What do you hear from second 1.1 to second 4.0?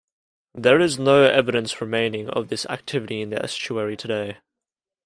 evidence remaining of this activity in the estuary